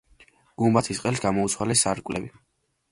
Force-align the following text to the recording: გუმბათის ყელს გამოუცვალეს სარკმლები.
გუმბათის 0.61 1.03
ყელს 1.05 1.21
გამოუცვალეს 1.27 1.87
სარკმლები. 1.87 2.35